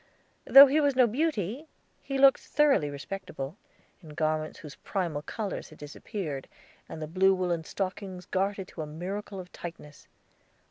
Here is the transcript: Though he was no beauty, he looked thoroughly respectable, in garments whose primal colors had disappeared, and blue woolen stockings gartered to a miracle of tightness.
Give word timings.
Though 0.45 0.65
he 0.65 0.81
was 0.81 0.95
no 0.95 1.05
beauty, 1.05 1.67
he 2.01 2.17
looked 2.17 2.39
thoroughly 2.41 2.89
respectable, 2.89 3.55
in 4.01 4.15
garments 4.15 4.57
whose 4.57 4.73
primal 4.73 5.21
colors 5.21 5.69
had 5.69 5.77
disappeared, 5.77 6.47
and 6.89 7.13
blue 7.13 7.35
woolen 7.35 7.65
stockings 7.65 8.25
gartered 8.25 8.69
to 8.69 8.81
a 8.81 8.87
miracle 8.87 9.39
of 9.39 9.51
tightness. 9.51 10.07